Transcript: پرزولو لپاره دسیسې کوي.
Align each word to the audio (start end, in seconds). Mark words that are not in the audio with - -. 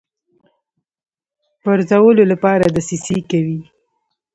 پرزولو 1.63 2.23
لپاره 2.31 2.65
دسیسې 2.77 3.17
کوي. 3.31 3.59